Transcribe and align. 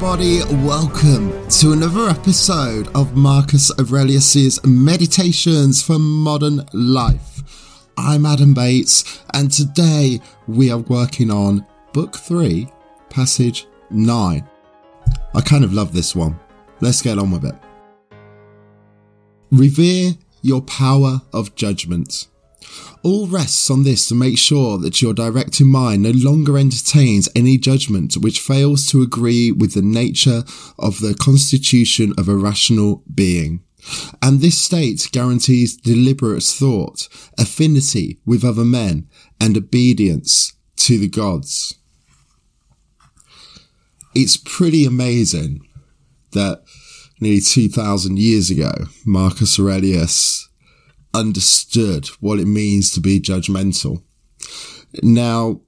everybody. 0.00 0.44
Welcome 0.64 1.48
to 1.48 1.72
another 1.72 2.08
episode 2.08 2.86
of 2.94 3.16
Marcus 3.16 3.72
Aurelius's 3.80 4.64
Meditations 4.64 5.82
for 5.82 5.98
Modern 5.98 6.64
Life. 6.72 7.42
I'm 7.96 8.24
Adam 8.24 8.54
Bates, 8.54 9.24
and 9.34 9.50
today 9.50 10.20
we 10.46 10.70
are 10.70 10.78
working 10.78 11.32
on 11.32 11.66
Book 11.92 12.14
3, 12.14 12.68
Passage 13.10 13.66
9. 13.90 14.48
I 15.34 15.40
kind 15.40 15.64
of 15.64 15.72
love 15.72 15.92
this 15.92 16.14
one. 16.14 16.38
Let's 16.80 17.02
get 17.02 17.18
on 17.18 17.32
with 17.32 17.44
it. 17.44 17.56
Revere 19.50 20.12
your 20.42 20.62
power 20.62 21.22
of 21.32 21.56
judgment. 21.56 22.28
All 23.02 23.26
rests 23.26 23.70
on 23.70 23.84
this 23.84 24.08
to 24.08 24.14
make 24.14 24.38
sure 24.38 24.76
that 24.78 25.00
your 25.00 25.14
directing 25.14 25.68
mind 25.68 26.02
no 26.02 26.10
longer 26.10 26.58
entertains 26.58 27.28
any 27.34 27.56
judgment 27.56 28.16
which 28.16 28.40
fails 28.40 28.90
to 28.90 29.02
agree 29.02 29.52
with 29.52 29.74
the 29.74 29.82
nature 29.82 30.42
of 30.78 31.00
the 31.00 31.14
constitution 31.14 32.12
of 32.18 32.28
a 32.28 32.36
rational 32.36 33.04
being. 33.14 33.62
And 34.20 34.40
this 34.40 34.58
state 34.58 35.08
guarantees 35.12 35.76
deliberate 35.76 36.42
thought, 36.42 37.08
affinity 37.38 38.18
with 38.26 38.44
other 38.44 38.64
men, 38.64 39.08
and 39.40 39.56
obedience 39.56 40.54
to 40.76 40.98
the 40.98 41.08
gods. 41.08 41.74
It's 44.14 44.36
pretty 44.36 44.84
amazing 44.84 45.60
that 46.32 46.64
nearly 47.20 47.40
2000 47.40 48.18
years 48.18 48.50
ago, 48.50 48.72
Marcus 49.06 49.58
Aurelius 49.58 50.47
understood 51.18 52.06
what 52.20 52.38
it 52.38 52.46
means 52.46 52.90
to 52.92 53.00
be 53.00 53.20
judgmental. 53.20 54.02
Now, 55.02 55.60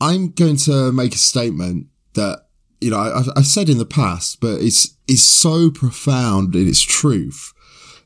I'm 0.00 0.30
going 0.30 0.56
to 0.58 0.92
make 0.92 1.14
a 1.14 1.18
statement 1.18 1.86
that, 2.14 2.46
you 2.80 2.90
know, 2.90 2.98
I've, 2.98 3.28
I've 3.36 3.46
said 3.46 3.68
in 3.68 3.78
the 3.78 3.86
past, 3.86 4.40
but 4.40 4.60
it's, 4.60 4.96
it's 5.06 5.22
so 5.22 5.70
profound 5.70 6.54
in 6.54 6.68
its 6.68 6.82
truth 6.82 7.52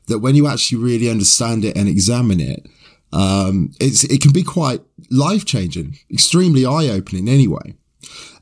that 0.07 0.19
when 0.19 0.35
you 0.35 0.47
actually 0.47 0.79
really 0.79 1.09
understand 1.09 1.65
it 1.65 1.77
and 1.77 1.87
examine 1.87 2.39
it, 2.39 2.67
um, 3.11 3.71
it's, 3.79 4.03
it 4.05 4.21
can 4.21 4.31
be 4.31 4.43
quite 4.43 4.81
life 5.11 5.45
changing, 5.45 5.97
extremely 6.11 6.65
eye 6.65 6.87
opening 6.87 7.29
anyway. 7.29 7.75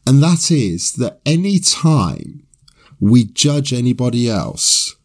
And 0.08 0.24
that 0.24 0.50
is 0.50 0.94
that 0.94 1.20
any 1.26 1.60
time 1.60 2.48
we 3.00 3.26
judge 3.26 3.74
anybody 3.74 4.30
else, 4.30 4.96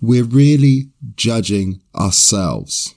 we're 0.00 0.24
really 0.24 0.90
judging 1.16 1.80
ourselves. 1.94 2.94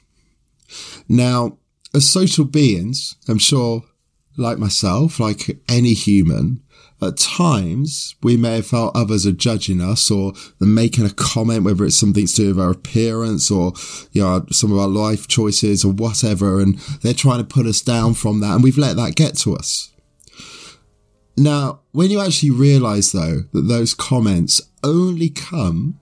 Now, 1.07 1.57
as 1.93 2.09
social 2.09 2.45
beings, 2.45 3.15
I'm 3.27 3.39
sure, 3.39 3.83
like 4.37 4.57
myself, 4.57 5.19
like 5.19 5.59
any 5.67 5.93
human, 5.93 6.61
at 7.01 7.17
times 7.17 8.15
we 8.21 8.37
may 8.37 8.57
have 8.57 8.67
felt 8.67 8.95
others 8.95 9.25
are 9.25 9.31
judging 9.31 9.81
us 9.81 10.11
or 10.11 10.33
they're 10.59 10.69
making 10.69 11.05
a 11.05 11.09
comment, 11.09 11.63
whether 11.63 11.83
it's 11.83 11.97
something 11.97 12.27
to 12.27 12.35
do 12.35 12.47
with 12.49 12.59
our 12.59 12.71
appearance 12.71 13.49
or, 13.49 13.73
you 14.11 14.21
know, 14.21 14.45
some 14.51 14.71
of 14.71 14.77
our 14.77 14.87
life 14.87 15.27
choices 15.27 15.83
or 15.83 15.91
whatever, 15.91 16.61
and 16.61 16.77
they're 17.01 17.13
trying 17.13 17.39
to 17.39 17.43
put 17.43 17.65
us 17.65 17.81
down 17.81 18.13
from 18.13 18.39
that, 18.39 18.53
and 18.53 18.63
we've 18.63 18.77
let 18.77 18.95
that 18.97 19.15
get 19.15 19.35
to 19.37 19.55
us. 19.55 19.91
Now, 21.35 21.81
when 21.91 22.11
you 22.11 22.21
actually 22.21 22.51
realize 22.51 23.11
though 23.11 23.45
that 23.51 23.63
those 23.63 23.93
comments 23.93 24.61
only 24.83 25.29
come 25.29 25.99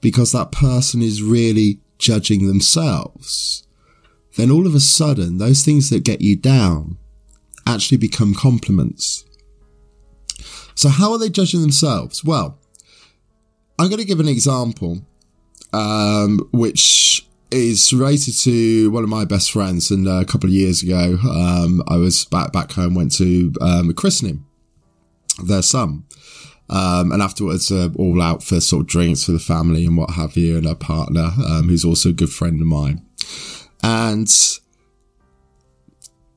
because 0.00 0.32
that 0.32 0.52
person 0.52 1.02
is 1.02 1.22
really 1.22 1.80
judging 1.98 2.46
themselves, 2.46 3.66
then 4.36 4.50
all 4.50 4.66
of 4.66 4.74
a 4.74 4.80
sudden, 4.80 5.38
those 5.38 5.64
things 5.64 5.90
that 5.90 6.04
get 6.04 6.20
you 6.20 6.36
down 6.36 6.98
actually 7.66 7.98
become 7.98 8.34
compliments. 8.34 9.24
So, 10.74 10.88
how 10.90 11.12
are 11.12 11.18
they 11.18 11.30
judging 11.30 11.62
themselves? 11.62 12.22
Well, 12.22 12.58
I'm 13.78 13.88
going 13.88 14.00
to 14.00 14.06
give 14.06 14.20
an 14.20 14.28
example, 14.28 15.02
um, 15.72 16.48
which 16.52 17.26
is 17.50 17.92
related 17.92 18.34
to 18.34 18.90
one 18.90 19.02
of 19.02 19.08
my 19.08 19.24
best 19.24 19.52
friends. 19.52 19.90
And 19.90 20.06
uh, 20.06 20.20
a 20.20 20.24
couple 20.24 20.48
of 20.48 20.54
years 20.54 20.82
ago, 20.82 21.18
um, 21.22 21.82
I 21.88 21.96
was 21.96 22.24
back 22.26 22.52
back 22.52 22.72
home, 22.72 22.94
went 22.94 23.12
to 23.16 23.52
um, 23.60 23.90
a 23.90 23.94
christening 23.94 24.44
their 25.42 25.62
son. 25.62 26.04
Um, 26.68 27.12
and 27.12 27.22
afterwards, 27.22 27.70
uh, 27.70 27.90
all 27.96 28.20
out 28.20 28.42
for 28.42 28.60
sort 28.60 28.80
of 28.80 28.86
drinks 28.86 29.24
for 29.24 29.32
the 29.32 29.38
family 29.38 29.84
and 29.86 29.96
what 29.96 30.10
have 30.10 30.36
you, 30.36 30.56
and 30.56 30.66
her 30.66 30.74
partner, 30.74 31.30
um, 31.46 31.68
who's 31.68 31.84
also 31.84 32.10
a 32.10 32.12
good 32.12 32.30
friend 32.30 32.60
of 32.60 32.66
mine. 32.66 33.04
And 33.82 34.28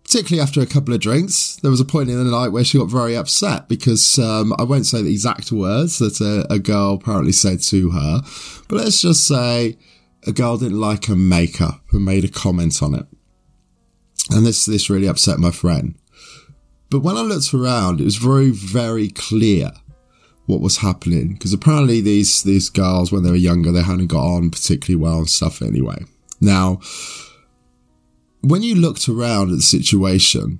particularly 0.04 0.42
after 0.42 0.62
a 0.62 0.66
couple 0.66 0.94
of 0.94 1.00
drinks, 1.00 1.58
there 1.58 1.70
was 1.72 1.80
a 1.80 1.86
point 1.86 2.10
in 2.10 2.18
the 2.18 2.30
night 2.30 2.50
where 2.50 2.64
she 2.64 2.80
got 2.80 2.90
very 2.90 3.16
upset 3.16 3.70
because 3.70 4.18
um, 4.18 4.54
I 4.58 4.64
won't 4.64 4.88
say 4.88 5.02
the 5.02 5.12
exact 5.12 5.52
words 5.52 6.00
that 6.00 6.20
a, 6.20 6.52
a, 6.52 6.58
girl 6.58 6.96
apparently 6.96 7.32
said 7.32 7.62
to 7.64 7.92
her, 7.92 8.22
but 8.68 8.78
let's 8.78 9.02
just 9.02 9.28
say 9.28 9.78
a 10.26 10.32
girl 10.32 10.58
didn't 10.58 10.80
like 10.80 11.06
her 11.06 11.16
makeup 11.16 11.82
and 11.92 12.04
made 12.04 12.26
a 12.26 12.30
comment 12.30 12.82
on 12.82 12.96
it. 12.96 13.06
And 14.32 14.46
this 14.46 14.66
this 14.66 14.90
really 14.90 15.08
upset 15.08 15.40
my 15.40 15.52
friend. 15.52 15.96
But 16.90 17.02
when 17.02 17.18
I 17.18 17.22
looked 17.22 17.54
around, 17.54 18.02
it 18.02 18.06
was 18.06 18.18
very, 18.18 18.50
very 18.50 19.10
clear 19.10 19.72
what 20.50 20.62
was 20.62 20.78
happening 20.78 21.34
because 21.34 21.54
apparently 21.54 22.02
these 22.02 22.42
these 22.42 22.72
girls 22.72 23.12
when 23.12 23.22
they 23.22 23.30
were 23.30 23.36
younger 23.36 23.72
they 23.72 23.84
hadn't 23.84 24.08
got 24.08 24.26
on 24.26 24.50
particularly 24.50 25.00
well 25.00 25.20
and 25.20 25.30
stuff 25.30 25.62
anyway. 25.62 26.04
Now, 26.42 26.80
when 28.42 28.64
you 28.64 28.74
looked 28.74 29.08
around 29.08 29.52
at 29.52 29.58
the 29.58 29.62
situation, 29.62 30.60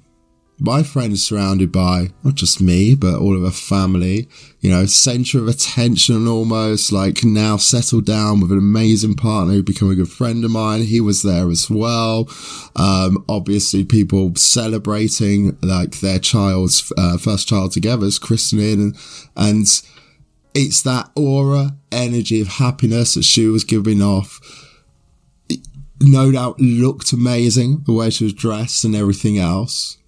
my 0.60 0.84
friend 0.84 1.14
is 1.14 1.26
surrounded 1.26 1.72
by 1.72 2.10
not 2.24 2.36
just 2.36 2.60
me, 2.60 2.94
but 2.94 3.18
all 3.18 3.36
of 3.36 3.44
her 3.44 3.52
family, 3.52 4.28
you 4.60 4.70
know, 4.70 4.86
center 4.86 5.40
of 5.40 5.48
attention 5.48 6.28
almost, 6.28 6.92
like 6.92 7.24
now 7.24 7.56
settled 7.56 8.06
down 8.06 8.42
with 8.42 8.52
an 8.52 8.58
amazing 8.58 9.16
partner 9.16 9.54
who 9.54 9.64
became 9.64 9.90
a 9.90 9.96
good 9.96 10.10
friend 10.10 10.44
of 10.44 10.52
mine. 10.52 10.84
He 10.84 11.00
was 11.00 11.24
there 11.24 11.50
as 11.50 11.70
well. 11.70 12.28
Um, 12.76 13.24
obviously 13.30 13.86
people 13.86 14.36
celebrating 14.36 15.58
like 15.62 16.02
their 16.02 16.20
child's, 16.20 16.92
uh, 16.98 17.18
first 17.18 17.48
child 17.48 17.72
together's 17.72 18.20
christening 18.20 18.82
and, 18.82 18.98
and 19.38 19.82
it's 20.54 20.82
that 20.82 21.10
aura, 21.16 21.78
energy 21.92 22.42
of 22.42 22.48
happiness 22.48 23.14
that 23.14 23.24
she 23.24 23.48
was 23.48 23.64
giving 23.64 24.02
off. 24.02 24.42
No 26.02 26.32
doubt 26.32 26.60
looked 26.60 27.14
amazing 27.14 27.84
the 27.86 27.94
way 27.94 28.10
she 28.10 28.26
was 28.26 28.34
dressed 28.34 28.84
and 28.84 28.96
everything 28.96 29.38
else 29.38 30.00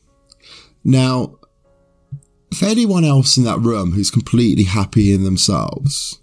now, 0.83 1.37
for 2.53 2.65
anyone 2.65 3.03
else 3.03 3.37
in 3.37 3.43
that 3.45 3.59
room 3.59 3.93
who's 3.93 4.11
completely 4.11 4.63
happy 4.63 5.13
in 5.13 5.23
themselves, 5.23 6.19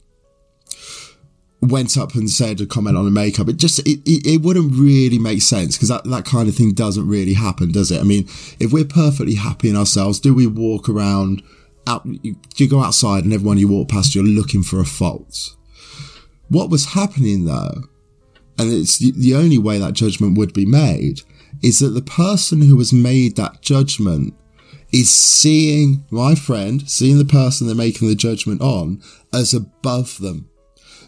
went 1.60 1.96
up 1.96 2.14
and 2.14 2.30
said 2.30 2.60
a 2.60 2.66
comment 2.66 2.96
on 2.96 3.04
the 3.04 3.10
makeup, 3.10 3.48
it 3.48 3.56
just 3.56 3.80
it, 3.80 4.00
it, 4.04 4.26
it 4.26 4.42
wouldn't 4.42 4.72
really 4.74 5.18
make 5.18 5.42
sense 5.42 5.76
because 5.76 5.88
that, 5.88 6.04
that 6.04 6.24
kind 6.24 6.48
of 6.48 6.54
thing 6.54 6.72
doesn't 6.72 7.08
really 7.08 7.34
happen, 7.34 7.72
does 7.72 7.90
it? 7.90 8.00
I 8.00 8.04
mean, 8.04 8.28
if 8.60 8.72
we're 8.72 8.84
perfectly 8.84 9.34
happy 9.34 9.68
in 9.68 9.76
ourselves, 9.76 10.20
do 10.20 10.34
we 10.34 10.46
walk 10.46 10.88
around 10.88 11.42
out 11.86 12.04
do 12.04 12.36
you 12.56 12.68
go 12.68 12.80
outside 12.80 13.24
and 13.24 13.32
everyone 13.32 13.58
you 13.58 13.68
walk 13.68 13.88
past 13.88 14.14
you're 14.14 14.24
looking 14.24 14.62
for 14.62 14.80
a 14.80 14.84
fault? 14.84 15.56
What 16.48 16.70
was 16.70 16.92
happening 16.92 17.44
though, 17.44 17.84
and 18.58 18.72
it's 18.72 18.98
the 18.98 19.34
only 19.34 19.58
way 19.58 19.78
that 19.78 19.94
judgment 19.94 20.38
would 20.38 20.52
be 20.52 20.66
made, 20.66 21.22
is 21.62 21.80
that 21.80 21.88
the 21.88 22.02
person 22.02 22.62
who 22.62 22.78
has 22.78 22.92
made 22.92 23.36
that 23.36 23.62
judgment 23.62 24.34
is 24.92 25.10
seeing 25.10 26.04
my 26.10 26.34
friend, 26.34 26.88
seeing 26.88 27.18
the 27.18 27.24
person 27.24 27.66
they're 27.66 27.76
making 27.76 28.08
the 28.08 28.14
judgment 28.14 28.60
on 28.60 29.02
as 29.32 29.52
above 29.52 30.18
them. 30.18 30.48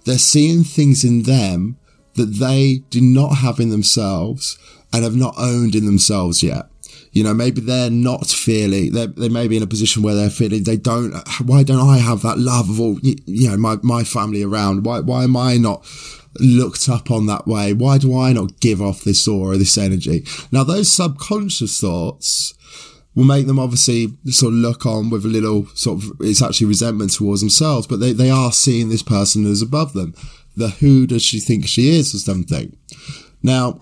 They're 0.04 0.18
seeing 0.18 0.64
things 0.64 1.04
in 1.04 1.22
them 1.22 1.78
that 2.14 2.26
they 2.26 2.82
do 2.90 3.00
not 3.00 3.36
have 3.36 3.60
in 3.60 3.70
themselves 3.70 4.58
and 4.92 5.04
have 5.04 5.16
not 5.16 5.34
owned 5.38 5.74
in 5.74 5.86
themselves 5.86 6.42
yet. 6.42 6.66
You 7.12 7.24
know, 7.24 7.34
maybe 7.34 7.60
they're 7.60 7.90
not 7.90 8.26
feeling, 8.26 8.92
they're, 8.92 9.08
they 9.08 9.28
may 9.28 9.48
be 9.48 9.56
in 9.56 9.62
a 9.62 9.66
position 9.66 10.02
where 10.02 10.14
they're 10.14 10.30
feeling 10.30 10.62
they 10.62 10.76
don't, 10.76 11.12
why 11.44 11.62
don't 11.62 11.88
I 11.88 11.98
have 11.98 12.22
that 12.22 12.38
love 12.38 12.70
of 12.70 12.80
all, 12.80 12.98
you 13.02 13.48
know, 13.48 13.56
my, 13.56 13.76
my 13.82 14.04
family 14.04 14.42
around? 14.42 14.84
Why, 14.84 15.00
why 15.00 15.24
am 15.24 15.36
I 15.36 15.56
not 15.56 15.84
looked 16.38 16.88
up 16.88 17.10
on 17.10 17.26
that 17.26 17.48
way? 17.48 17.72
Why 17.72 17.98
do 17.98 18.16
I 18.16 18.32
not 18.32 18.60
give 18.60 18.80
off 18.80 19.02
this 19.02 19.26
aura, 19.26 19.56
this 19.56 19.76
energy? 19.76 20.24
Now, 20.52 20.62
those 20.62 20.92
subconscious 20.92 21.80
thoughts, 21.80 22.54
will 23.14 23.24
make 23.24 23.46
them 23.46 23.58
obviously 23.58 24.08
sort 24.26 24.52
of 24.52 24.58
look 24.58 24.86
on 24.86 25.10
with 25.10 25.24
a 25.24 25.28
little 25.28 25.66
sort 25.74 26.02
of 26.02 26.12
it's 26.20 26.42
actually 26.42 26.66
resentment 26.66 27.12
towards 27.12 27.40
themselves, 27.40 27.86
but 27.86 28.00
they, 28.00 28.12
they 28.12 28.30
are 28.30 28.52
seeing 28.52 28.88
this 28.88 29.02
person 29.02 29.46
as 29.46 29.62
above 29.62 29.92
them. 29.92 30.14
The 30.56 30.68
who 30.68 31.06
does 31.06 31.22
she 31.22 31.40
think 31.40 31.66
she 31.66 31.90
is 31.90 32.14
or 32.14 32.18
something. 32.18 32.76
Now, 33.42 33.80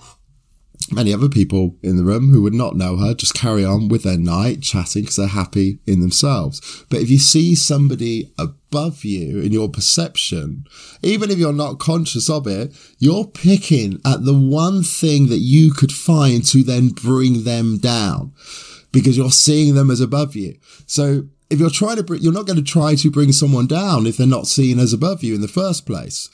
many 0.91 1.13
other 1.13 1.29
people 1.29 1.77
in 1.83 1.97
the 1.97 2.05
room 2.05 2.31
who 2.31 2.43
would 2.43 2.55
not 2.55 2.77
know 2.77 2.97
her 2.97 3.15
just 3.15 3.35
carry 3.35 3.65
on 3.65 3.89
with 3.89 4.05
their 4.05 4.17
night 4.17 4.63
chatting 4.63 5.03
because 5.03 5.17
they're 5.17 5.27
happy 5.27 5.79
in 5.87 6.01
themselves. 6.01 6.85
But 6.89 7.01
if 7.01 7.11
you 7.11 7.19
see 7.19 7.55
somebody 7.55 8.33
above 8.39 9.05
you 9.05 9.41
in 9.41 9.53
your 9.53 9.69
perception, 9.69 10.65
even 11.03 11.31
if 11.31 11.39
you're 11.39 11.53
not 11.53 11.79
conscious 11.79 12.31
of 12.31 12.47
it, 12.47 12.75
you're 12.99 13.27
picking 13.27 14.01
at 14.07 14.25
the 14.25 14.39
one 14.39 14.83
thing 14.83 15.29
that 15.29 15.39
you 15.39 15.73
could 15.73 15.93
find 15.93 16.45
to 16.47 16.63
then 16.63 16.91
bring 16.91 17.45
them 17.45 17.79
down 17.79 18.33
because 18.93 19.17
you're 19.17 19.31
seeing 19.31 19.75
them 19.75 19.91
as 19.91 20.01
above 20.01 20.35
you. 20.35 20.59
So 20.87 21.27
if 21.51 21.59
you're 21.59 21.71
trying 21.71 21.97
to 21.97 22.03
bring, 22.03 22.23
you're 22.23 22.33
not 22.33 22.47
going 22.47 22.59
to 22.59 22.73
try 22.73 22.95
to 22.95 23.11
bring 23.11 23.33
someone 23.33 23.67
down 23.67 24.07
if 24.07 24.17
they're 24.17 24.27
not 24.27 24.47
seen 24.47 24.79
as 24.79 24.93
above 24.93 25.23
you 25.23 25.35
in 25.35 25.41
the 25.41 25.49
first 25.49 25.87
place. 25.87 26.31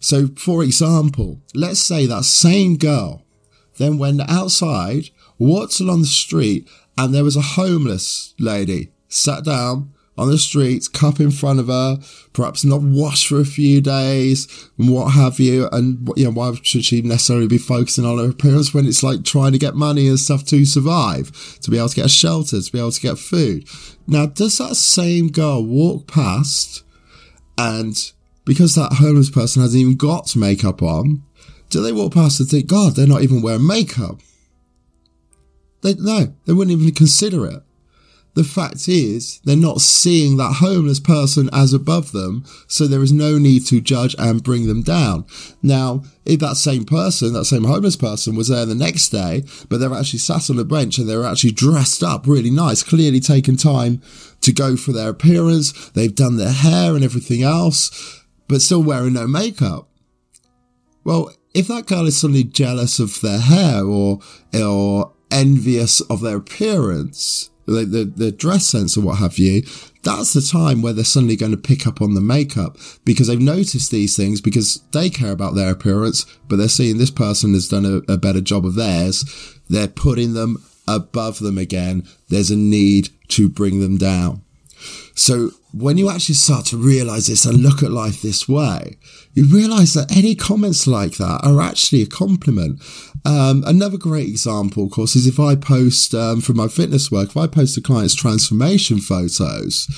So, 0.00 0.28
for 0.36 0.62
example, 0.64 1.40
let's 1.54 1.80
say 1.80 2.06
that 2.06 2.24
same 2.24 2.76
girl 2.76 3.24
then 3.78 3.98
went 3.98 4.20
outside, 4.28 5.10
walked 5.38 5.80
along 5.80 6.02
the 6.02 6.06
street, 6.06 6.68
and 6.98 7.14
there 7.14 7.24
was 7.24 7.36
a 7.36 7.42
homeless 7.42 8.34
lady 8.38 8.90
sat 9.08 9.44
down 9.44 9.92
on 10.18 10.30
the 10.30 10.38
street, 10.38 10.86
cup 10.92 11.20
in 11.20 11.30
front 11.30 11.58
of 11.58 11.68
her, 11.68 11.98
perhaps 12.32 12.64
not 12.64 12.82
washed 12.82 13.26
for 13.26 13.40
a 13.40 13.46
few 13.46 13.80
days, 13.80 14.68
and 14.78 14.90
what 14.90 15.12
have 15.12 15.40
you. 15.40 15.68
And 15.72 16.08
you 16.16 16.24
know, 16.24 16.30
why 16.30 16.54
should 16.62 16.84
she 16.84 17.00
necessarily 17.00 17.48
be 17.48 17.58
focusing 17.58 18.04
on 18.04 18.18
her 18.18 18.30
appearance 18.30 18.74
when 18.74 18.86
it's 18.86 19.02
like 19.02 19.24
trying 19.24 19.52
to 19.52 19.58
get 19.58 19.74
money 19.74 20.08
and 20.08 20.18
stuff 20.18 20.44
to 20.46 20.64
survive, 20.64 21.32
to 21.60 21.70
be 21.70 21.78
able 21.78 21.88
to 21.88 21.96
get 21.96 22.06
a 22.06 22.10
shelter, 22.10 22.60
to 22.60 22.72
be 22.72 22.78
able 22.78 22.92
to 22.92 23.00
get 23.00 23.18
food? 23.18 23.66
Now, 24.06 24.26
does 24.26 24.58
that 24.58 24.76
same 24.76 25.28
girl 25.28 25.64
walk 25.64 26.06
past 26.06 26.84
and 27.56 27.96
because 28.44 28.74
that 28.74 28.94
homeless 28.94 29.30
person 29.30 29.62
hasn't 29.62 29.80
even 29.80 29.96
got 29.96 30.34
makeup 30.34 30.82
on, 30.82 31.22
do 31.70 31.82
they 31.82 31.92
walk 31.92 32.14
past 32.14 32.40
and 32.40 32.48
think, 32.48 32.66
God, 32.66 32.96
they're 32.96 33.06
not 33.06 33.22
even 33.22 33.40
wearing 33.40 33.66
makeup? 33.66 34.20
They, 35.82 35.94
no, 35.94 36.34
they 36.44 36.52
wouldn't 36.52 36.78
even 36.78 36.94
consider 36.94 37.46
it. 37.46 37.62
The 38.34 38.44
fact 38.44 38.88
is, 38.88 39.40
they're 39.44 39.56
not 39.56 39.82
seeing 39.82 40.38
that 40.38 40.54
homeless 40.54 41.00
person 41.00 41.50
as 41.52 41.74
above 41.74 42.12
them, 42.12 42.44
so 42.66 42.86
there 42.86 43.02
is 43.02 43.12
no 43.12 43.36
need 43.36 43.66
to 43.66 43.80
judge 43.80 44.16
and 44.18 44.42
bring 44.42 44.66
them 44.66 44.82
down. 44.82 45.26
Now, 45.62 46.04
if 46.24 46.40
that 46.40 46.56
same 46.56 46.84
person, 46.86 47.34
that 47.34 47.44
same 47.44 47.64
homeless 47.64 47.96
person 47.96 48.34
was 48.34 48.48
there 48.48 48.64
the 48.64 48.74
next 48.74 49.10
day, 49.10 49.44
but 49.68 49.80
they're 49.80 49.92
actually 49.92 50.20
sat 50.20 50.48
on 50.48 50.58
a 50.58 50.64
bench 50.64 50.96
and 50.96 51.06
they're 51.06 51.26
actually 51.26 51.52
dressed 51.52 52.02
up 52.02 52.26
really 52.26 52.50
nice, 52.50 52.82
clearly 52.82 53.20
taken 53.20 53.56
time 53.56 54.00
to 54.40 54.52
go 54.52 54.76
for 54.76 54.92
their 54.92 55.10
appearance, 55.10 55.90
they've 55.90 56.14
done 56.14 56.36
their 56.36 56.52
hair 56.52 56.94
and 56.94 57.04
everything 57.04 57.42
else, 57.42 58.24
but 58.48 58.62
still 58.62 58.82
wearing 58.82 59.12
no 59.12 59.26
makeup. 59.26 59.88
Well, 61.04 61.32
if 61.52 61.68
that 61.68 61.86
girl 61.86 62.06
is 62.06 62.16
suddenly 62.16 62.44
jealous 62.44 62.98
of 62.98 63.20
their 63.20 63.40
hair 63.40 63.84
or, 63.84 64.20
or 64.54 65.12
envious 65.30 66.00
of 66.02 66.22
their 66.22 66.38
appearance, 66.38 67.50
the, 67.66 67.84
the, 67.84 68.04
the 68.04 68.32
dress 68.32 68.66
sense 68.66 68.96
or 68.96 69.02
what 69.02 69.18
have 69.18 69.38
you, 69.38 69.62
that's 70.02 70.32
the 70.32 70.40
time 70.40 70.82
where 70.82 70.92
they're 70.92 71.04
suddenly 71.04 71.36
going 71.36 71.52
to 71.52 71.58
pick 71.58 71.86
up 71.86 72.02
on 72.02 72.14
the 72.14 72.20
makeup 72.20 72.76
because 73.04 73.28
they've 73.28 73.40
noticed 73.40 73.90
these 73.90 74.16
things 74.16 74.40
because 74.40 74.82
they 74.92 75.08
care 75.08 75.32
about 75.32 75.54
their 75.54 75.70
appearance, 75.70 76.26
but 76.48 76.56
they're 76.56 76.68
seeing 76.68 76.98
this 76.98 77.10
person 77.10 77.54
has 77.54 77.68
done 77.68 77.84
a, 77.84 78.12
a 78.12 78.16
better 78.16 78.40
job 78.40 78.66
of 78.66 78.74
theirs. 78.74 79.24
They're 79.68 79.88
putting 79.88 80.34
them 80.34 80.62
above 80.88 81.38
them 81.38 81.58
again. 81.58 82.06
There's 82.28 82.50
a 82.50 82.56
need 82.56 83.10
to 83.28 83.48
bring 83.48 83.80
them 83.80 83.96
down. 83.96 84.42
So 85.14 85.50
when 85.72 85.96
you 85.96 86.10
actually 86.10 86.34
start 86.34 86.66
to 86.66 86.76
realize 86.76 87.26
this 87.26 87.44
and 87.44 87.58
look 87.58 87.82
at 87.82 87.90
life 87.90 88.20
this 88.20 88.48
way, 88.48 88.98
you 89.32 89.46
realize 89.46 89.94
that 89.94 90.14
any 90.14 90.34
comments 90.34 90.86
like 90.86 91.16
that 91.16 91.40
are 91.42 91.60
actually 91.60 92.02
a 92.02 92.06
compliment. 92.06 92.82
Um, 93.24 93.64
another 93.66 93.96
great 93.96 94.28
example, 94.28 94.84
of 94.84 94.90
course, 94.90 95.16
is 95.16 95.26
if 95.26 95.40
I 95.40 95.54
post 95.54 96.14
um, 96.14 96.40
from 96.40 96.56
my 96.56 96.68
fitness 96.68 97.10
work, 97.10 97.30
if 97.30 97.36
I 97.36 97.46
post 97.46 97.78
a 97.78 97.80
client's 97.80 98.14
transformation 98.14 98.98
photos, 98.98 99.88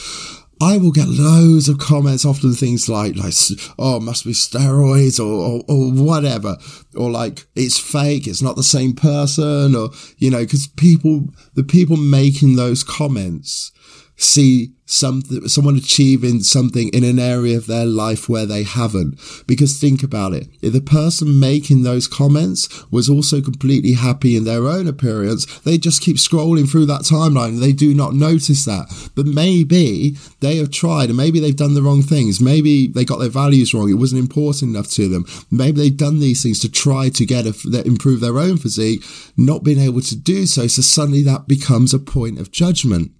I 0.60 0.78
will 0.78 0.92
get 0.92 1.08
loads 1.08 1.68
of 1.68 1.78
comments, 1.78 2.24
often 2.24 2.52
things 2.52 2.88
like, 2.88 3.16
like, 3.16 3.34
oh, 3.78 3.98
must 3.98 4.24
be 4.24 4.32
steroids 4.32 5.18
or, 5.18 5.24
or, 5.24 5.62
or, 5.68 5.90
whatever. 5.92 6.56
Or 6.96 7.10
like, 7.10 7.46
it's 7.56 7.78
fake. 7.78 8.28
It's 8.28 8.40
not 8.40 8.54
the 8.54 8.62
same 8.62 8.94
person 8.94 9.74
or, 9.74 9.90
you 10.18 10.30
know, 10.30 10.46
cause 10.46 10.68
people, 10.76 11.28
the 11.54 11.64
people 11.64 11.96
making 11.96 12.54
those 12.54 12.84
comments 12.84 13.72
see 14.16 14.72
something, 14.86 15.48
someone 15.48 15.76
achieving 15.76 16.40
something 16.40 16.88
in 16.92 17.04
an 17.04 17.18
area 17.18 17.56
of 17.56 17.66
their 17.66 17.86
life 17.86 18.28
where 18.28 18.46
they 18.46 18.62
haven't. 18.62 19.18
Because 19.46 19.78
think 19.78 20.02
about 20.02 20.34
it. 20.34 20.48
If 20.62 20.72
the 20.72 20.80
person 20.80 21.40
making 21.40 21.82
those 21.82 22.06
comments 22.06 22.90
was 22.90 23.08
also 23.08 23.40
completely 23.40 23.94
happy 23.94 24.36
in 24.36 24.44
their 24.44 24.66
own 24.66 24.86
appearance, 24.86 25.46
they 25.60 25.78
just 25.78 26.02
keep 26.02 26.16
scrolling 26.16 26.70
through 26.70 26.86
that 26.86 27.02
timeline 27.02 27.48
and 27.48 27.62
they 27.62 27.72
do 27.72 27.94
not 27.94 28.14
notice 28.14 28.64
that. 28.66 29.10
But 29.14 29.26
maybe 29.26 30.16
they 30.40 30.56
have 30.56 30.70
tried 30.70 31.08
and 31.08 31.16
maybe 31.16 31.40
they've 31.40 31.56
done 31.56 31.74
the 31.74 31.82
wrong 31.82 32.02
things. 32.02 32.40
Maybe 32.40 32.86
they 32.86 33.04
got 33.04 33.18
their 33.18 33.28
values 33.28 33.74
wrong. 33.74 33.90
It 33.90 33.94
wasn't 33.94 34.20
important 34.20 34.74
enough 34.74 34.90
to 34.92 35.08
them. 35.08 35.24
Maybe 35.50 35.80
they've 35.80 35.96
done 35.96 36.20
these 36.20 36.42
things 36.42 36.60
to 36.60 36.70
try 36.70 37.08
to 37.08 37.26
get 37.26 37.46
a, 37.46 37.82
improve 37.86 38.20
their 38.20 38.38
own 38.38 38.58
physique, 38.58 39.02
not 39.36 39.64
being 39.64 39.80
able 39.80 40.02
to 40.02 40.16
do 40.16 40.46
so. 40.46 40.66
So 40.66 40.82
suddenly 40.82 41.22
that 41.22 41.48
becomes 41.48 41.94
a 41.94 41.98
point 41.98 42.38
of 42.38 42.50
judgment. 42.50 43.12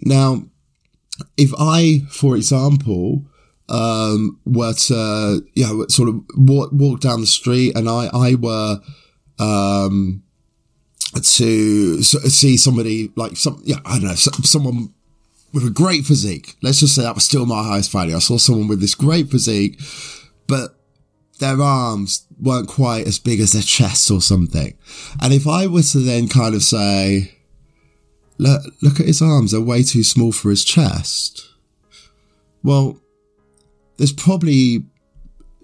Now, 0.00 0.44
if 1.36 1.52
I, 1.58 2.02
for 2.10 2.36
example, 2.36 3.24
um, 3.68 4.38
were 4.44 4.74
to, 4.74 5.42
you 5.54 5.66
know, 5.66 5.86
sort 5.88 6.08
of 6.08 6.22
walk, 6.36 6.70
walk 6.72 7.00
down 7.00 7.20
the 7.20 7.26
street 7.26 7.76
and 7.76 7.88
I, 7.88 8.08
I 8.12 8.34
were, 8.34 8.80
um, 9.38 10.22
to 11.14 12.02
see 12.02 12.56
somebody 12.56 13.10
like 13.16 13.36
some, 13.36 13.62
yeah, 13.64 13.76
I 13.86 13.98
don't 13.98 14.08
know, 14.08 14.14
someone 14.14 14.92
with 15.52 15.64
a 15.64 15.70
great 15.70 16.04
physique. 16.04 16.56
Let's 16.62 16.80
just 16.80 16.94
say 16.94 17.02
that 17.02 17.14
was 17.14 17.24
still 17.24 17.46
my 17.46 17.62
highest 17.62 17.90
value. 17.90 18.14
I 18.14 18.18
saw 18.18 18.36
someone 18.36 18.68
with 18.68 18.80
this 18.80 18.94
great 18.94 19.30
physique, 19.30 19.80
but 20.46 20.78
their 21.38 21.60
arms 21.60 22.26
weren't 22.38 22.68
quite 22.68 23.06
as 23.06 23.18
big 23.18 23.40
as 23.40 23.52
their 23.52 23.62
chest 23.62 24.10
or 24.10 24.20
something. 24.20 24.76
And 25.22 25.32
if 25.32 25.46
I 25.46 25.66
were 25.66 25.82
to 25.82 25.98
then 25.98 26.28
kind 26.28 26.54
of 26.54 26.62
say, 26.62 27.35
Look, 28.38 28.62
look 28.82 29.00
at 29.00 29.06
his 29.06 29.22
arms, 29.22 29.52
they're 29.52 29.60
way 29.60 29.82
too 29.82 30.04
small 30.04 30.32
for 30.32 30.50
his 30.50 30.64
chest. 30.64 31.48
Well, 32.62 32.98
there's 33.96 34.12
probably 34.12 34.84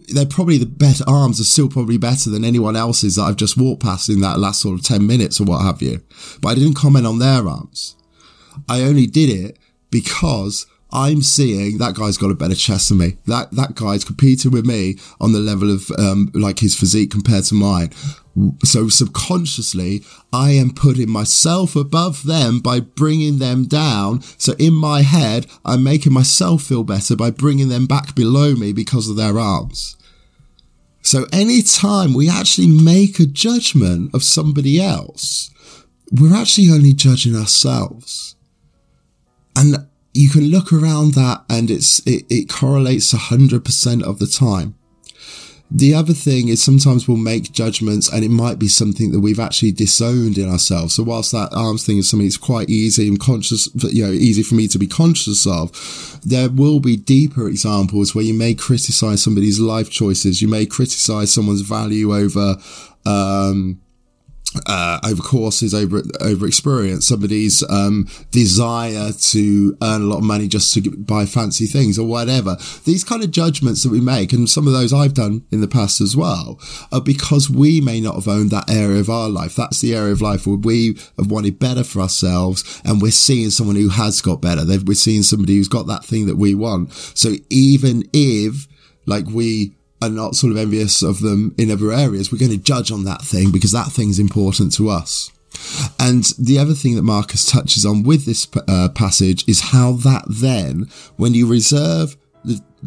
they're 0.09 0.27
probably 0.27 0.59
the 0.59 0.67
better 0.67 1.05
arms 1.07 1.41
are 1.41 1.45
still 1.45 1.69
probably 1.69 1.97
better 1.97 2.29
than 2.29 2.45
anyone 2.45 2.77
else's 2.77 3.17
that 3.17 3.23
I've 3.23 3.37
just 3.37 3.57
walked 3.57 3.83
past 3.83 4.09
in 4.09 4.21
that 4.21 4.39
last 4.39 4.61
sort 4.61 4.79
of 4.79 4.85
10 4.85 5.07
minutes 5.07 5.41
or 5.41 5.45
what 5.45 5.63
have 5.63 5.81
you. 5.81 6.03
But 6.41 6.49
I 6.49 6.55
didn't 6.55 6.75
comment 6.75 7.07
on 7.07 7.19
their 7.19 7.49
arms. 7.49 7.97
I 8.69 8.83
only 8.83 9.07
did 9.07 9.31
it 9.31 9.59
because 9.91 10.67
I'm 10.93 11.23
seeing 11.23 11.79
that 11.79 11.95
guy's 11.95 12.19
got 12.19 12.31
a 12.31 12.35
better 12.35 12.55
chest 12.55 12.91
than 12.91 12.99
me. 12.99 13.17
That 13.27 13.53
that 13.53 13.75
guy's 13.75 14.05
competing 14.05 14.51
with 14.51 14.67
me 14.67 14.99
on 15.21 15.33
the 15.33 15.39
level 15.39 15.73
of 15.73 15.91
um, 15.99 16.31
like 16.35 16.59
his 16.59 16.75
physique 16.75 17.11
compared 17.11 17.45
to 17.45 17.55
mine. 17.55 17.91
So 18.65 18.89
subconsciously, 18.89 20.03
I 20.33 20.53
am 20.53 20.71
putting 20.71 21.11
myself 21.11 21.77
above 21.77 22.25
them 22.25 22.61
by 22.61 22.81
bringing 22.81 23.39
them 23.39 23.67
down. 23.67 24.23
So 24.39 24.55
in 24.59 24.73
my 24.73 25.03
head, 25.03 25.47
I'm 25.65 25.85
making 25.85 26.13
myself 26.13 26.63
feel 26.63 26.83
better 26.83 27.15
by 27.15 27.31
bringing 27.31 27.69
them 27.69 27.87
back 27.87 28.15
below 28.15 28.55
me 28.55 28.73
because 28.73 29.09
of 29.09 29.17
their 29.17 29.39
arms. 29.39 29.97
So 31.03 31.27
anytime 31.33 32.15
we 32.15 32.31
actually 32.31 32.69
make 32.69 33.19
a 33.19 33.27
judgment 33.27 34.15
of 34.15 34.23
somebody 34.23 34.81
else, 34.81 35.51
we're 36.11 36.35
actually 36.35 36.71
only 36.71 36.95
judging 36.95 37.37
ourselves. 37.37 38.37
And 39.57 39.89
you 40.15 40.31
can 40.31 40.49
look 40.49 40.73
around 40.73 41.15
that 41.15 41.45
and 41.51 41.71
it's, 41.71 41.99
it, 42.07 42.25
it 42.31 42.49
correlates 42.49 43.13
100% 43.13 44.03
of 44.03 44.19
the 44.19 44.27
time. 44.27 44.77
The 45.75 45.95
other 45.95 46.13
thing 46.13 46.49
is 46.49 46.63
sometimes 46.63 47.09
we'll 47.09 47.17
make 47.17 47.51
judgments 47.51 48.13
and 48.13 48.23
it 48.23 48.31
might 48.31 48.59
be 48.59 48.69
something 48.69 49.11
that 49.11 49.21
we've 49.21 49.41
actually 49.41 49.73
disowned 49.73 50.37
in 50.37 50.47
ourselves. 50.47 50.95
So 50.95 51.03
whilst 51.03 51.33
that 51.33 51.49
arms 51.55 51.87
thing 51.87 51.97
is 51.97 52.11
something 52.11 52.27
that's 52.27 52.37
quite 52.37 52.69
easy 52.69 53.09
and 53.09 53.19
conscious, 53.19 53.71
you 53.91 54.05
know, 54.05 54.13
easy 54.13 54.43
for 54.43 54.55
me 54.55 54.69
to 54.69 54.79
be 54.79 54.87
conscious 54.87 55.47
of, 55.47 55.73
there 56.27 56.51
will 56.51 56.79
be 56.79 56.99
deeper 56.99 57.49
examples 57.49 58.15
where 58.15 58.25
you 58.25 58.35
may 58.35 58.53
criticize 58.53 59.23
somebody's 59.23 59.61
life 59.61 59.89
choices. 59.89 60.43
You 60.43 60.49
may 60.49 60.67
criticize 60.67 61.33
someone's 61.33 61.63
value 61.63 62.15
over, 62.15 62.57
um, 63.07 63.81
uh, 64.67 64.99
over 65.05 65.23
courses, 65.23 65.75
over 65.75 66.03
over 66.21 66.47
experience, 66.47 67.07
somebody's 67.07 67.63
um, 67.71 68.09
desire 68.31 69.13
to 69.13 69.77
earn 69.83 70.03
a 70.03 70.07
lot 70.07 70.19
of 70.19 70.25
money 70.25 70.49
just 70.49 70.73
to 70.75 70.91
buy 70.91 71.27
fancy 71.27 71.67
things 71.67 71.99
or 71.99 72.07
whatever. 72.07 72.57
These 72.85 73.05
kind 73.05 73.23
of 73.23 73.31
judgments 73.31 73.83
that 73.83 73.91
we 73.91 74.01
make, 74.01 74.33
and 74.33 74.49
some 74.49 74.67
of 74.67 74.73
those 74.73 74.93
I've 74.93 75.15
done 75.15 75.45
in 75.51 75.61
the 75.61 75.69
past 75.69 76.01
as 76.01 76.17
well, 76.17 76.61
are 76.91 77.01
because 77.01 77.49
we 77.49 77.81
may 77.81 78.01
not 78.01 78.15
have 78.15 78.29
owned 78.29 78.51
that 78.51 78.71
area 78.71 79.01
of 79.01 79.11
our 79.11 79.29
life. 79.29 79.57
That's 79.57 79.81
the 79.81 79.95
area 79.95 80.13
of 80.13 80.23
life 80.23 80.47
where 80.47 80.57
we 80.57 80.99
have 81.19 81.31
wanted 81.31 81.59
better 81.59 81.85
for 81.85 82.01
ourselves, 82.01 82.81
and 82.85 83.01
we're 83.01 83.11
seeing 83.11 83.51
someone 83.51 83.77
who 83.77 83.89
has 83.89 84.21
got 84.21 84.41
better. 84.41 84.63
We're 84.67 84.95
seeing 84.95 85.23
somebody 85.23 85.57
who's 85.57 85.69
got 85.69 85.87
that 85.87 86.05
thing 86.05 86.27
that 86.27 86.37
we 86.37 86.55
want. 86.55 86.93
So 86.93 87.35
even 87.51 88.09
if 88.13 88.69
like 89.07 89.27
we 89.27 89.73
are 90.03 90.11
not 90.11 90.35
sort 90.35 90.53
of 90.53 90.59
envious 90.59 91.03
of 91.03 91.21
them 91.21 91.55
in 91.57 91.71
other 91.71 91.93
areas, 91.93 92.31
we're 92.31 92.39
going 92.39 92.51
to 92.51 92.59
judge 92.59 92.91
on 92.91 93.05
that 93.05 93.23
thing 93.23 93.53
because 93.53 93.73
that 93.73 93.89
thing's 93.89 94.19
important 94.19 94.75
to 94.75 94.89
us. 94.89 95.31
And 95.99 96.25
the 96.39 96.59
other 96.59 96.75
thing 96.75 96.97
that 96.97 97.03
Marcus 97.03 97.51
touches 97.51 97.87
on 97.87 98.03
with 98.03 98.27
this 98.27 98.49
uh, 98.69 98.89
passage 98.95 99.49
is 99.49 99.71
how 99.71 99.93
that 99.93 100.25
then, 100.29 100.89
when 101.17 101.35
you 101.35 101.47
reserve 101.47 102.17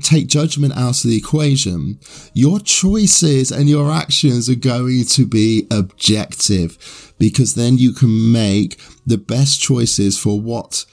take 0.02 0.28
judgment 0.28 0.76
out 0.76 1.04
of 1.04 1.10
the 1.10 1.18
equation, 1.18 2.00
your 2.34 2.60
choices 2.60 3.52
and 3.52 3.70
your 3.70 3.92
actions 3.92 4.50
are 4.50 4.56
going 4.56 5.06
to 5.06 5.26
be 5.26 5.68
objective 5.72 7.14
because 7.18 7.56
then 7.56 7.78
you 7.78 7.94
can 7.94 8.32
make 8.32 8.78
the 9.06 9.18
best 9.18 9.62
choices 9.62 10.18
for 10.18 10.40
what 10.40 10.86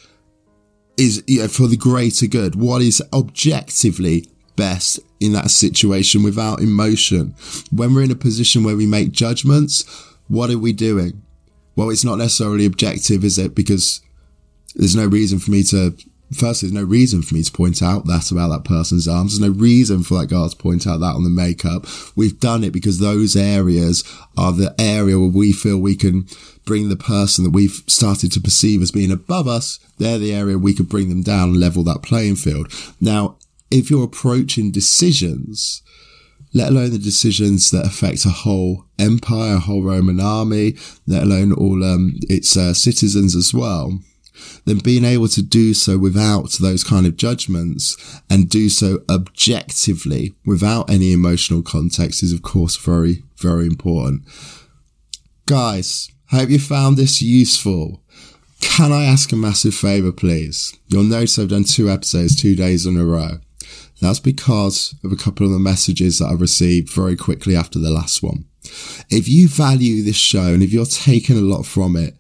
is 0.97 1.25
you 1.27 1.41
know, 1.41 1.49
for 1.49 1.67
the 1.67 1.77
greater 1.77 2.27
good. 2.27 2.55
What 2.55 2.83
is 2.83 3.03
objectively 3.13 4.27
best 4.63 5.01
in 5.19 5.33
that 5.33 5.51
situation 5.51 6.23
without 6.23 6.61
emotion. 6.61 7.35
When 7.73 7.93
we're 7.93 8.05
in 8.05 8.13
a 8.13 8.27
position 8.29 8.63
where 8.63 8.77
we 8.77 8.87
make 8.87 9.11
judgments, 9.11 9.83
what 10.29 10.51
are 10.51 10.59
we 10.59 10.73
doing? 10.73 11.21
Well, 11.75 11.91
it's 11.91 12.05
not 12.05 12.19
necessarily 12.19 12.65
objective, 12.65 13.25
is 13.25 13.39
it? 13.39 13.57
Because 13.57 14.01
there's 14.77 14.95
no 14.95 15.07
reason 15.07 15.41
for 15.41 15.51
me 15.51 15.65
to 15.65 15.97
firstly, 16.33 16.69
there's 16.69 16.81
no 16.81 16.89
reason 16.89 17.23
for 17.23 17.35
me 17.35 17.43
to 17.43 17.53
point 17.53 17.83
out 17.83 18.07
that 18.07 18.31
about 18.31 18.49
that 18.49 18.65
person's 18.65 19.09
arms. 19.09 19.39
There's 19.39 19.51
no 19.51 19.59
reason 19.59 20.03
for 20.03 20.19
that 20.19 20.29
girl 20.29 20.49
to 20.49 20.57
point 20.57 20.87
out 20.87 21.01
that 21.01 21.15
on 21.15 21.25
the 21.25 21.31
makeup. 21.31 21.87
We've 22.17 22.39
done 22.39 22.65
it 22.65 22.73
because 22.73 22.99
those 22.99 23.37
areas 23.37 24.05
are 24.37 24.53
the 24.53 24.75
area 24.79 25.19
where 25.19 25.29
we 25.29 25.53
feel 25.53 25.79
we 25.79 25.97
can 25.97 26.27
bring 26.65 26.89
the 26.89 26.97
person 26.97 27.45
that 27.45 27.51
we've 27.51 27.83
started 27.87 28.31
to 28.33 28.41
perceive 28.41 28.83
as 28.83 28.93
being 28.93 29.11
above 29.11 29.49
us. 29.49 29.79
They're 29.99 30.19
the 30.19 30.35
area 30.35 30.57
we 30.59 30.75
could 30.75 30.89
bring 30.89 31.09
them 31.09 31.23
down 31.23 31.51
and 31.51 31.61
level 31.61 31.83
that 31.85 32.03
playing 32.03 32.37
field. 32.37 32.73
Now, 33.01 33.32
if 33.73 33.91
you're 33.91 34.05
approaching 34.05 34.71
decisions, 34.71 35.83
let 36.55 36.71
alone 36.71 36.91
the 36.91 36.99
decisions 36.99 37.71
that 37.71 37.87
affect 37.87 38.25
a 38.25 38.31
whole 38.31 38.85
empire, 38.99 39.57
a 39.57 39.61
whole 39.61 39.83
Roman 39.83 40.21
army, 40.21 40.77
let 41.07 41.23
alone 41.23 41.53
all 41.53 41.83
um, 41.83 42.15
its 42.29 42.57
uh, 42.57 42.75
citizens 42.75 43.35
as 43.35 43.55
well, 43.55 44.01
then 44.65 44.79
being 44.79 45.05
able 45.05 45.29
to 45.29 45.43
do 45.43 45.73
so 45.73 45.99
without 45.99 46.53
those 46.61 46.85
kind 46.85 47.07
of 47.07 47.17
judgments 47.17 48.21
and 48.29 48.49
do 48.49 48.69
so 48.69 49.03
objectively 49.09 50.35
without 50.45 50.91
any 50.91 51.13
emotional 51.13 51.63
context 51.63 52.23
is, 52.23 52.33
of 52.33 52.43
course, 52.43 52.77
very, 52.77 53.23
very 53.39 53.67
important. 53.67 54.23
Guys, 55.47 56.11
hope 56.31 56.51
you 56.51 56.59
found 56.59 56.97
this 56.97 57.23
useful. 57.23 58.03
Can 58.61 58.93
I 58.93 59.05
ask 59.05 59.33
a 59.33 59.37
massive 59.37 59.75
favor, 59.75 60.13
please? 60.13 60.77
You'll 60.89 61.03
notice 61.03 61.39
I've 61.39 61.49
done 61.49 61.65
two 61.65 61.91
episodes 61.91 62.41
two 62.41 62.55
days 62.55 62.87
in 62.87 62.97
a 62.97 63.05
row. 63.05 63.39
That's 64.03 64.19
because 64.19 64.97
of 65.05 65.13
a 65.13 65.17
couple 65.17 65.47
of 65.47 65.53
the 65.53 65.61
messages 65.61 66.19
that 66.19 66.27
I 66.27 66.33
received 66.33 66.91
very 66.91 67.15
quickly 67.15 67.55
after 67.55 67.79
the 67.79 67.91
last 67.91 68.21
one. 68.21 68.47
If 69.11 69.29
you 69.29 69.47
value 69.47 70.03
this 70.03 70.17
show 70.17 70.53
and 70.53 70.61
if 70.61 70.73
you're 70.73 70.87
taking 70.87 71.39
a 71.39 71.41
lot 71.41 71.63
from 71.63 71.95
it, 71.95 72.17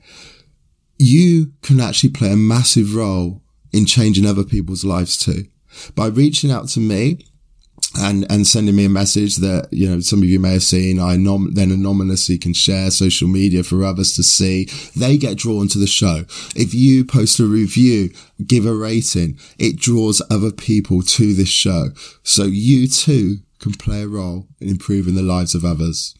you 0.97 1.53
can 1.63 1.81
actually 1.81 2.11
play 2.11 2.31
a 2.31 2.37
massive 2.37 2.95
role 2.95 3.43
in 3.73 3.85
changing 3.85 4.25
other 4.25 4.45
people's 4.45 4.85
lives 4.85 5.19
too. 5.19 5.47
By 5.97 6.07
reaching 6.07 6.53
out 6.53 6.69
to 6.69 6.81
me 6.81 7.19
and, 7.99 8.31
and 8.31 8.47
sending 8.47 8.75
me 8.75 8.87
a 8.87 8.91
message 8.91 9.37
that, 9.37 9.69
you 9.71 9.89
know, 9.89 10.01
some 10.01 10.23
of 10.23 10.29
you 10.29 10.41
may 10.41 10.55
have 10.55 10.63
seen, 10.63 10.99
I 10.99 11.17
nom- 11.17 11.55
then 11.55 11.71
anonymously 11.71 12.39
can 12.39 12.55
share 12.55 12.91
social 12.91 13.29
media 13.29 13.63
for 13.63 13.85
others 13.85 14.15
to 14.17 14.23
see. 14.23 14.69
They 14.97 15.17
get 15.17 15.37
drawn 15.37 15.69
to 15.69 15.79
the 15.79 15.87
show. 15.87 16.25
If 16.57 16.75
you 16.75 17.05
post 17.05 17.39
a 17.39 17.45
review, 17.45 18.11
give 18.47 18.67
a 18.67 18.75
rating, 18.75 19.39
it 19.59 19.77
draws 19.77 20.23
other 20.31 20.51
people 20.51 21.03
to 21.03 21.35
this 21.35 21.49
show. 21.49 21.89
So 22.23 22.45
you 22.45 22.89
too 22.89 23.39
can 23.59 23.73
play 23.73 24.03
a 24.03 24.09
role 24.09 24.49
in 24.61 24.69
improving 24.69 25.15
the 25.15 25.23
lives 25.23 25.55
of 25.55 25.65
others. 25.65 26.17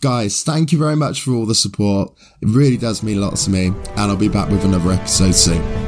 Guys, 0.00 0.42
thank 0.42 0.72
you 0.72 0.78
very 0.78 0.96
much 0.96 1.20
for 1.20 1.32
all 1.32 1.46
the 1.46 1.54
support. 1.54 2.12
It 2.40 2.48
really 2.48 2.76
does 2.76 3.02
mean 3.02 3.18
a 3.18 3.20
lot 3.20 3.36
to 3.36 3.50
me, 3.50 3.66
and 3.66 3.98
I'll 3.98 4.16
be 4.16 4.28
back 4.28 4.48
with 4.48 4.64
another 4.64 4.92
episode 4.92 5.34
soon. 5.34 5.83